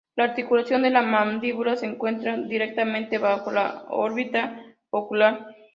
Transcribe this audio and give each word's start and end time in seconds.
La 0.15 0.23
articulación 0.23 0.81
de 0.81 0.89
la 0.89 1.03
mandíbula 1.03 1.75
se 1.75 1.85
encuentra 1.85 2.35
directamente 2.35 3.19
bajo 3.19 3.51
la 3.51 3.85
órbita 3.87 4.59
ocular. 4.89 5.45